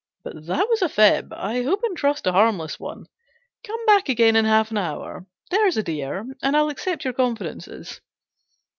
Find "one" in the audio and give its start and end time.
2.79-3.05